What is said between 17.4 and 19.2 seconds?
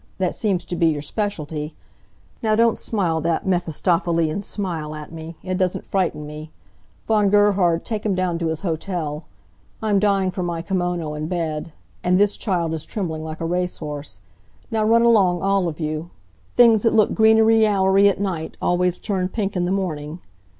yallery at night always